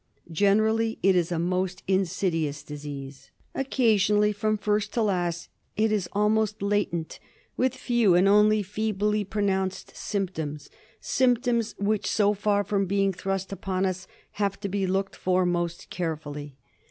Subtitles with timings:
[0.31, 3.29] Generally it is a most insidious disease.
[3.55, 7.19] Occa sionally, from first to last, it is almost latent
[7.55, 13.85] with few and only feebly pronounced symptoms; symptoms which, so far from being thrust upon
[13.85, 16.55] us, have to be looked for most carefully.